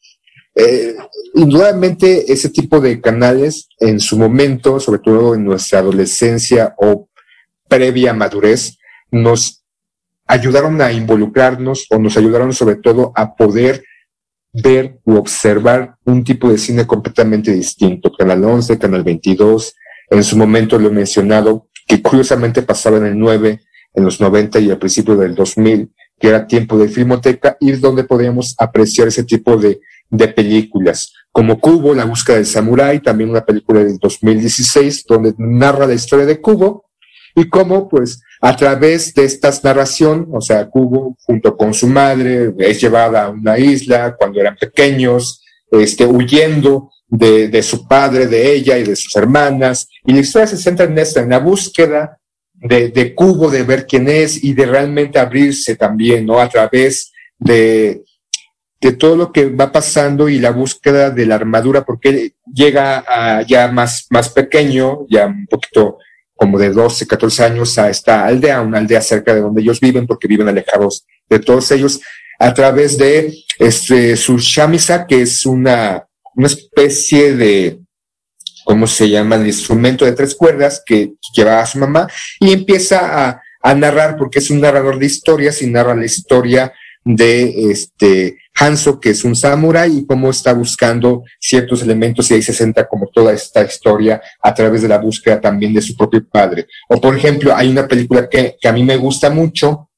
[0.54, 0.96] eh,
[1.34, 7.10] indudablemente ese tipo de canales en su momento, sobre todo en nuestra adolescencia o
[7.68, 8.78] previa madurez,
[9.12, 9.64] nos
[10.28, 13.84] ayudaron a involucrarnos o nos ayudaron sobre todo a poder
[14.64, 18.12] ver u observar un tipo de cine completamente distinto.
[18.12, 19.76] Canal 11, Canal 22,
[20.12, 23.60] en su momento lo he mencionado, que curiosamente pasaba en el 9,
[23.94, 28.06] en los 90 y al principio del 2000, que era tiempo de filmoteca y donde
[28.06, 33.44] podíamos apreciar ese tipo de, de películas, como Cubo, La búsqueda del samurái, también una
[33.44, 36.86] película del 2016, donde narra la historia de Cubo
[37.36, 42.54] y cómo, pues, a través de estas narración, o sea, Cubo junto con su madre
[42.60, 48.54] es llevada a una isla cuando eran pequeños, este, huyendo de, de su padre, de
[48.54, 52.18] ella y de sus hermanas, y la historia se centra en esta, en la búsqueda
[52.54, 56.40] de, de Cubo, de ver quién es y de realmente abrirse también, ¿no?
[56.40, 58.04] A través de,
[58.82, 63.42] de todo lo que va pasando y la búsqueda de la armadura, porque llega a
[63.44, 65.98] ya más, más pequeño, ya un poquito
[66.36, 70.06] como de 12, 14 años a esta aldea, una aldea cerca de donde ellos viven,
[70.06, 72.02] porque viven alejados de todos ellos,
[72.40, 77.80] a través de este, su shamisa, que es una, una especie de,
[78.66, 79.36] ¿cómo se llama?
[79.36, 82.08] El instrumento de tres cuerdas que lleva a su mamá
[82.40, 86.74] y empieza a, a narrar, porque es un narrador de historias y narra la historia
[87.06, 92.42] de este Hanzo, que es un samurái, y cómo está buscando ciertos elementos, y ahí
[92.42, 96.28] se centra como toda esta historia a través de la búsqueda también de su propio
[96.28, 96.66] padre.
[96.90, 99.90] O por ejemplo, hay una película que, que a mí me gusta mucho,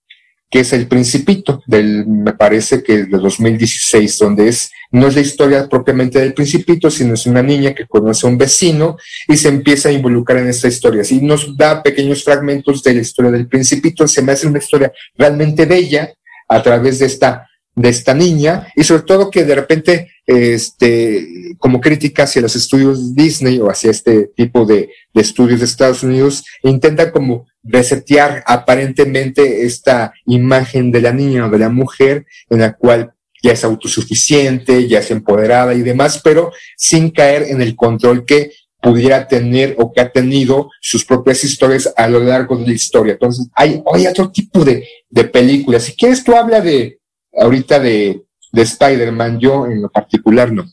[0.49, 5.21] que es El Principito, del, me parece que de 2016, donde es, no es la
[5.21, 9.49] historia propiamente del Principito, sino es una niña que conoce a un vecino y se
[9.49, 11.01] empieza a involucrar en esta historia.
[11.01, 14.91] Así nos da pequeños fragmentos de la historia del Principito, se me hace una historia
[15.17, 16.13] realmente bella
[16.47, 21.79] a través de esta de esta niña y sobre todo que de repente, este, como
[21.79, 26.43] crítica hacia los estudios Disney o hacia este tipo de, de estudios de Estados Unidos,
[26.63, 32.73] intenta como resetear aparentemente esta imagen de la niña o de la mujer en la
[32.73, 38.25] cual ya es autosuficiente, ya es empoderada y demás, pero sin caer en el control
[38.25, 42.73] que pudiera tener o que ha tenido sus propias historias a lo largo de la
[42.73, 43.13] historia.
[43.13, 45.83] Entonces, hay, hay otro tipo de, de películas.
[45.83, 46.99] Si quieres, tú habla de,
[47.37, 50.65] ahorita de, de Spider-Man, yo en lo particular no.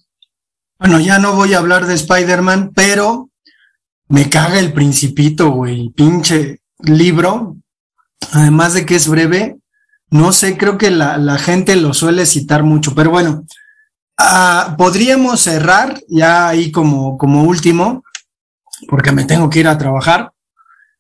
[0.78, 3.30] Bueno, ya no voy a hablar de Spider-Man, pero
[4.08, 7.56] me caga el principito, güey, pinche libro.
[8.32, 9.58] Además de que es breve,
[10.10, 13.44] no sé, creo que la, la gente lo suele citar mucho, pero bueno,
[14.18, 18.02] uh, podríamos cerrar ya ahí como, como último,
[18.88, 20.32] porque me tengo que ir a trabajar,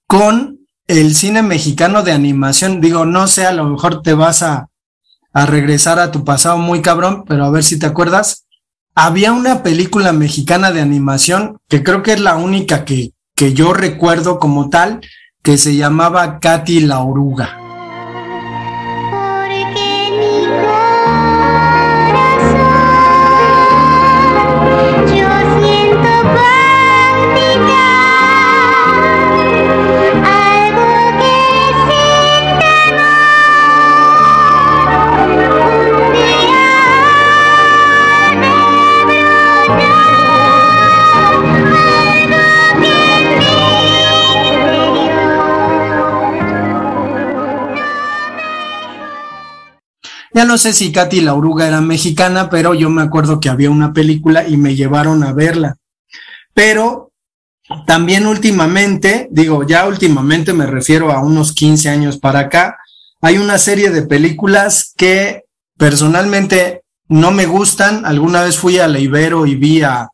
[0.06, 0.53] con
[0.86, 2.80] el cine mexicano de animación.
[2.80, 4.68] Digo, no sé, a lo mejor te vas a,
[5.32, 8.46] a regresar a tu pasado muy cabrón, pero a ver si te acuerdas.
[8.94, 13.72] había una película mexicana de animación que creo que es la única que, que yo
[13.72, 15.00] recuerdo como tal,
[15.42, 17.63] que se llamaba Katy la oruga.
[50.34, 53.70] Ya no sé si Katy la oruga era mexicana, pero yo me acuerdo que había
[53.70, 55.76] una película y me llevaron a verla.
[56.52, 57.12] Pero
[57.86, 62.78] también últimamente, digo, ya últimamente me refiero a unos 15 años para acá,
[63.20, 65.44] hay una serie de películas que
[65.78, 68.04] personalmente no me gustan.
[68.04, 70.08] Alguna vez fui a la Ibero y vi a,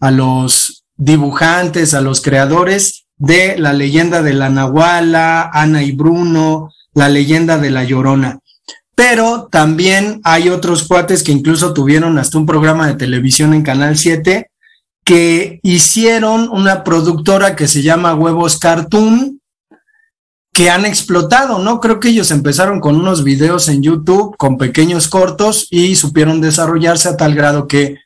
[0.00, 6.72] a los dibujantes, a los creadores de la leyenda de la Nahuala, Ana y Bruno,
[6.94, 8.40] la leyenda de la Llorona
[8.98, 13.96] pero también hay otros cuates que incluso tuvieron hasta un programa de televisión en Canal
[13.96, 14.50] 7
[15.04, 19.40] que hicieron una productora que se llama Huevos Cartoon
[20.52, 21.78] que han explotado, ¿no?
[21.78, 27.08] Creo que ellos empezaron con unos videos en YouTube con pequeños cortos y supieron desarrollarse
[27.08, 27.98] a tal grado que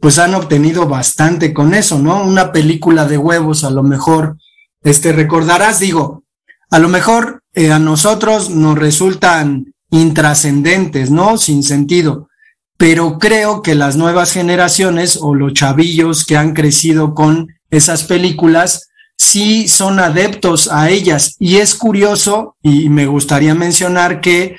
[0.00, 2.24] pues han obtenido bastante con eso, ¿no?
[2.24, 4.36] Una película de huevos a lo mejor,
[4.82, 6.24] este, recordarás, digo,
[6.72, 11.38] a lo mejor eh, a nosotros nos resultan intrascendentes, ¿no?
[11.38, 12.28] Sin sentido.
[12.76, 18.90] Pero creo que las nuevas generaciones o los chavillos que han crecido con esas películas
[19.16, 21.36] sí son adeptos a ellas.
[21.38, 24.56] Y es curioso, y me gustaría mencionar que,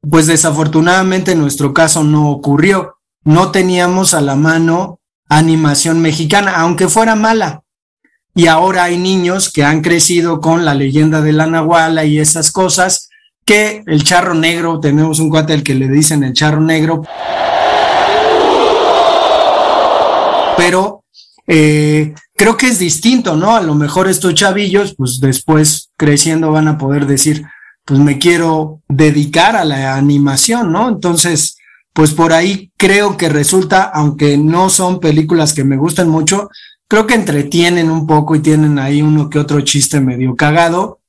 [0.00, 2.96] pues desafortunadamente en nuestro caso no ocurrió.
[3.22, 7.62] No teníamos a la mano animación mexicana, aunque fuera mala.
[8.34, 12.50] Y ahora hay niños que han crecido con la leyenda de la Nahuala y esas
[12.50, 13.09] cosas,
[13.50, 17.02] que el charro negro, tenemos un cuate al que le dicen el charro negro,
[20.56, 21.02] pero
[21.48, 23.56] eh, creo que es distinto, ¿no?
[23.56, 27.44] A lo mejor estos chavillos, pues después creciendo van a poder decir,
[27.84, 30.88] pues me quiero dedicar a la animación, ¿no?
[30.88, 31.58] Entonces,
[31.92, 36.50] pues por ahí creo que resulta, aunque no son películas que me gusten mucho,
[36.86, 40.99] creo que entretienen un poco y tienen ahí uno que otro chiste medio cagado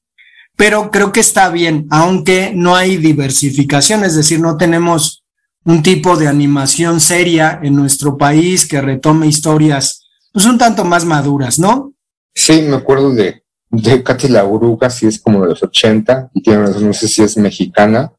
[0.55, 5.23] pero creo que está bien, aunque no hay diversificación, es decir, no tenemos
[5.63, 11.05] un tipo de animación seria en nuestro país que retome historias pues un tanto más
[11.05, 11.93] maduras, ¿no?
[12.33, 16.41] Sí, me acuerdo de, de Katy la Uruga, si es como de los 80, y
[16.41, 18.13] tiene, no sé si es mexicana,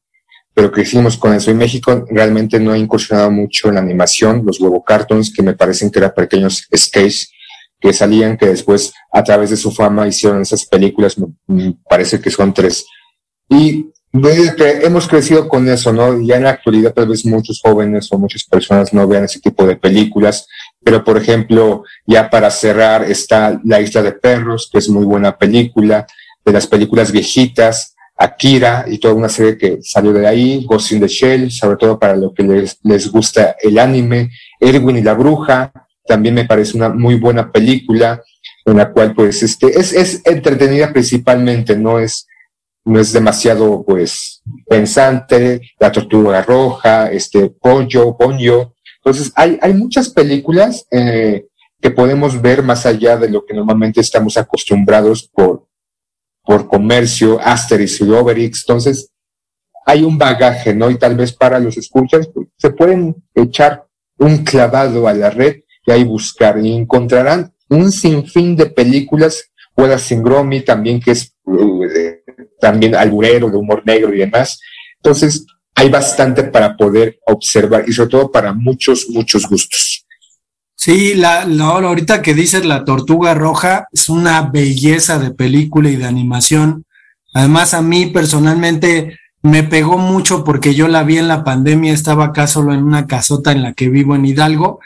[0.54, 1.50] pero crecimos con eso.
[1.50, 5.54] Y México realmente no ha incursionado mucho en la animación, los huevo cartons, que me
[5.54, 7.30] parecen que eran pequeños sketches
[7.82, 11.16] que salían, que después a través de su fama hicieron esas películas,
[11.88, 12.86] parece que son tres.
[13.48, 13.90] Y
[14.56, 16.20] que hemos crecido con eso, ¿no?
[16.20, 19.66] Ya en la actualidad tal vez muchos jóvenes o muchas personas no vean ese tipo
[19.66, 20.46] de películas,
[20.84, 25.36] pero por ejemplo, ya para cerrar está La Isla de Perros, que es muy buena
[25.36, 26.06] película,
[26.44, 31.00] de las películas viejitas, Akira y toda una serie que salió de ahí, Ghost in
[31.00, 34.30] the Shell, sobre todo para lo que les, les gusta el anime,
[34.60, 35.72] Erwin y la Bruja,
[36.07, 38.22] también me parece una muy buena película
[38.64, 42.26] en la cual pues este es, es entretenida principalmente, no es,
[42.84, 48.74] no es demasiado pues pensante, la tortuga roja, este pollo, pollo.
[48.98, 51.46] Entonces hay, hay muchas películas eh,
[51.80, 55.66] que podemos ver más allá de lo que normalmente estamos acostumbrados por,
[56.44, 58.64] por comercio, Asterix y Obelix.
[58.66, 59.11] Entonces
[59.84, 60.90] hay un bagaje, ¿no?
[60.90, 63.84] Y tal vez para los escuchas pues, se pueden echar
[64.18, 69.44] un clavado a la red y ahí buscar y encontrarán un sinfín de películas,
[69.98, 71.84] sin Gromi también, que es uh,
[72.60, 74.60] también alburero, de humor negro y demás.
[74.96, 80.06] Entonces, hay bastante para poder observar y sobre todo para muchos, muchos gustos.
[80.76, 85.96] Sí, la, la, ahorita que dices La Tortuga Roja es una belleza de película y
[85.96, 86.84] de animación.
[87.34, 92.26] Además, a mí personalmente me pegó mucho porque yo la vi en la pandemia, estaba
[92.26, 94.80] acá solo en una casota en la que vivo en Hidalgo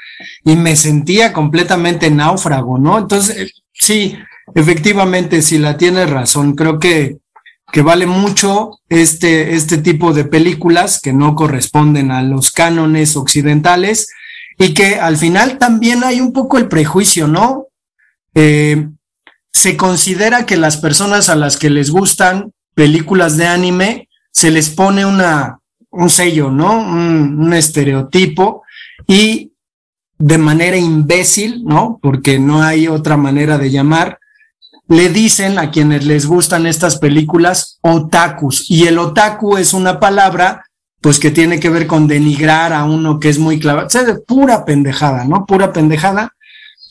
[0.45, 2.99] y me sentía completamente náufrago, ¿no?
[2.99, 4.17] Entonces, sí,
[4.55, 7.19] efectivamente, si la tienes razón, creo que,
[7.71, 14.09] que vale mucho este, este tipo de películas que no corresponden a los cánones occidentales
[14.59, 17.67] y que al final también hay un poco el prejuicio, ¿no?
[18.35, 18.89] Eh,
[19.53, 24.06] se considera que las personas a las que les gustan películas de anime
[24.37, 25.61] se les pone una,
[25.91, 26.79] un sello, ¿no?
[26.79, 28.65] Un, estereotipo
[29.07, 29.55] y
[30.19, 31.99] de manera imbécil, ¿no?
[32.03, 34.19] Porque no hay otra manera de llamar,
[34.89, 38.71] le dicen a quienes les gustan estas películas otakus.
[38.71, 40.67] Y el otaku es una palabra,
[41.01, 43.89] pues que tiene que ver con denigrar a uno que es muy clavado.
[43.89, 45.47] O pura pendejada, ¿no?
[45.47, 46.36] Pura pendejada.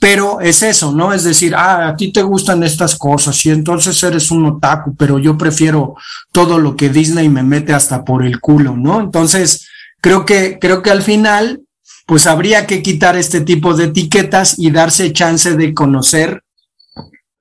[0.06, 1.14] Pero es eso, ¿no?
[1.14, 5.18] Es decir, ah, a ti te gustan estas cosas y entonces eres un otaku, pero
[5.18, 5.96] yo prefiero
[6.32, 9.02] todo lo que Disney me mete hasta por el culo, ¿no?
[9.02, 9.68] Entonces,
[10.02, 11.64] creo que, creo que al final,
[12.06, 16.44] pues habría que quitar este tipo de etiquetas y darse chance de conocer,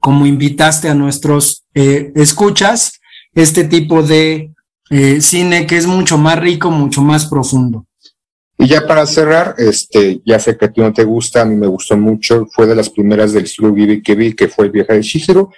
[0.01, 2.99] como invitaste a nuestros eh, escuchas,
[3.35, 4.55] este tipo de
[4.89, 7.85] eh, cine que es mucho más rico, mucho más profundo.
[8.57, 11.57] Y ya para cerrar, este, ya sé que a ti no te gusta, a mí
[11.57, 14.71] me gustó mucho, fue de las primeras del estudio Ghibli que vi, que fue El
[14.71, 15.51] viaje de Shihiro.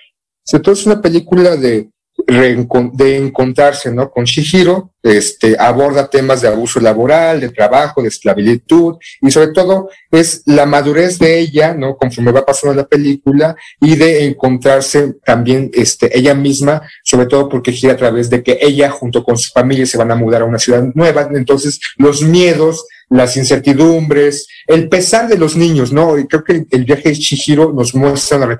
[0.51, 1.91] Entonces es una película de,
[2.27, 4.11] de encontrarse, ¿no?
[4.11, 9.89] Con Shihiro, este, aborda temas de abuso laboral, de trabajo, de esclavitud, y sobre todo
[10.11, 11.97] es la madurez de ella, ¿no?
[11.97, 17.71] Conforme va pasando la película, y de encontrarse también, este, ella misma, sobre todo porque
[17.71, 20.47] gira a través de que ella junto con su familia se van a mudar a
[20.47, 26.19] una ciudad nueva, entonces los miedos, las incertidumbres, el pesar de los niños, ¿no?
[26.19, 28.59] Y creo que el viaje de Chihiro nos muestra,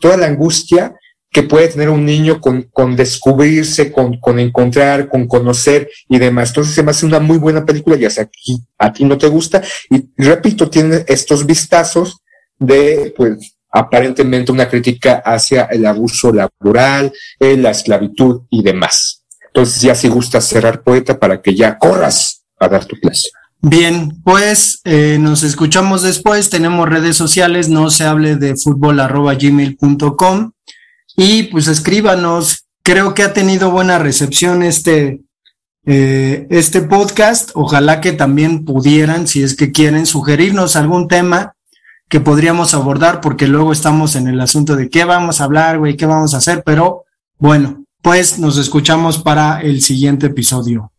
[0.00, 0.94] toda la angustia
[1.34, 6.50] que puede tener un niño con, con descubrirse, con, con encontrar, con conocer y demás.
[6.50, 9.26] Entonces se me hace una muy buena película, ya sea que a ti no te
[9.26, 9.60] gusta.
[9.90, 12.18] Y repito, tiene estos vistazos
[12.56, 19.24] de, pues, aparentemente una crítica hacia el abuso laboral, eh, la esclavitud y demás.
[19.48, 23.30] Entonces ya si gusta cerrar poeta para que ya corras a dar tu clase.
[23.60, 26.48] Bien, pues eh, nos escuchamos después.
[26.48, 30.53] Tenemos redes sociales, no se hable de fútbol arroba gmail.com
[31.16, 32.64] y pues escríbanos.
[32.82, 35.22] Creo que ha tenido buena recepción este,
[35.86, 37.50] eh, este podcast.
[37.54, 41.54] Ojalá que también pudieran, si es que quieren, sugerirnos algún tema
[42.08, 45.96] que podríamos abordar, porque luego estamos en el asunto de qué vamos a hablar, güey,
[45.96, 47.04] qué vamos a hacer, pero
[47.38, 50.92] bueno, pues nos escuchamos para el siguiente episodio.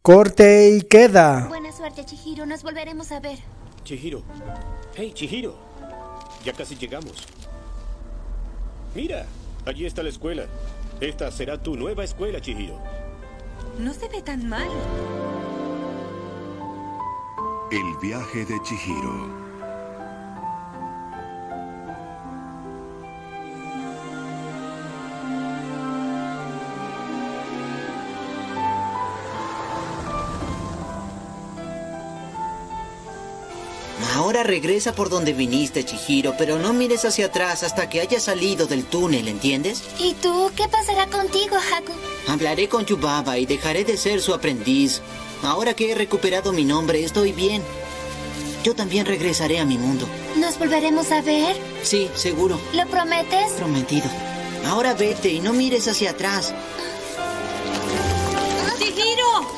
[0.00, 1.46] Corte y queda.
[1.48, 2.46] Buena suerte, Chihiro.
[2.46, 3.38] Nos volveremos a ver.
[3.84, 4.22] Chihiro.
[4.94, 5.54] Hey, Chihiro.
[6.44, 7.12] Ya casi llegamos.
[8.94, 9.26] Mira,
[9.68, 10.46] allí está la escuela.
[11.00, 12.78] Esta será tu nueva escuela, Chihiro.
[13.78, 14.68] No se ve tan mal.
[17.70, 19.47] El viaje de Chihiro.
[34.38, 38.68] Ahora regresa por donde viniste, Chihiro, pero no mires hacia atrás hasta que hayas salido
[38.68, 39.82] del túnel, ¿entiendes?
[39.98, 41.92] ¿Y tú qué pasará contigo, Haku?
[42.28, 45.00] Hablaré con Yubaba y dejaré de ser su aprendiz.
[45.42, 47.64] Ahora que he recuperado mi nombre, estoy bien.
[48.62, 50.06] Yo también regresaré a mi mundo.
[50.36, 51.56] ¿Nos volveremos a ver?
[51.82, 52.60] Sí, seguro.
[52.74, 53.54] ¿Lo prometes?
[53.56, 54.08] Prometido.
[54.66, 56.54] Ahora vete y no mires hacia atrás.
[58.78, 59.48] ¡Chihiro!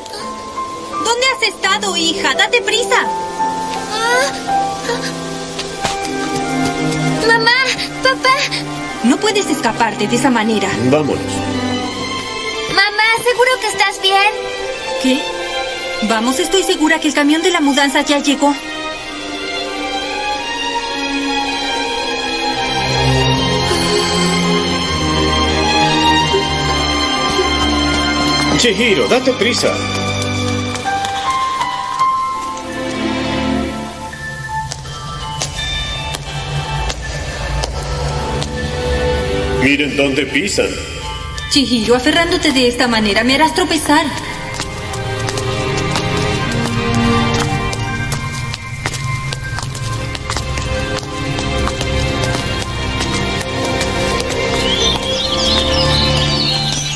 [1.05, 2.35] ¿Dónde has estado, hija?
[2.35, 3.07] ¡Date prisa!
[7.27, 7.51] ¡Mamá!
[8.03, 8.37] ¡Papá!
[9.05, 10.69] No puedes escaparte de esa manera.
[10.91, 11.33] Vámonos.
[12.69, 14.33] Mamá, ¿seguro que estás bien?
[15.03, 15.23] ¿Qué?
[16.09, 18.55] Vamos, estoy segura que el camión de la mudanza ya llegó.
[28.59, 29.73] Chihiro, date prisa.
[39.63, 40.71] Miren dónde pisan.
[41.51, 44.07] Chihiro, aferrándote de esta manera me harás tropezar.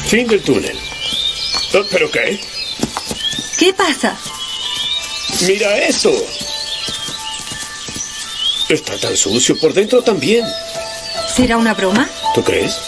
[0.07, 0.79] Fin del túnel.
[1.75, 2.41] Oh, ¿Pero qué?
[3.59, 4.17] ¿Qué pasa?
[5.47, 6.13] Mira eso.
[8.71, 10.45] Está tan sucio por dentro también.
[11.35, 12.09] ¿Será una broma?
[12.33, 12.79] ¿Tú crees?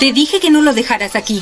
[0.00, 1.40] Te dije que no lo dejaras aquí.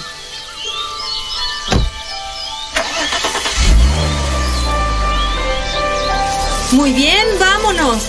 [6.72, 8.02] Muy bien, vámonos.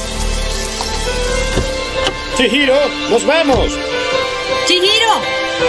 [2.35, 2.75] Chihiro,
[3.09, 3.71] nos vamos.
[4.67, 5.13] Chihiro,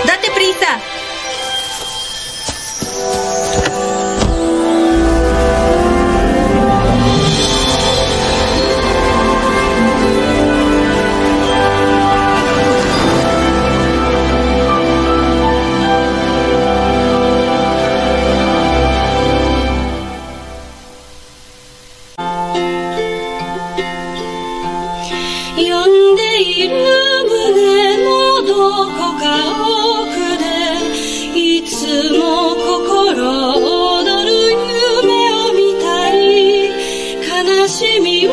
[0.06, 0.80] date prisa.
[37.76, 38.23] 是迷。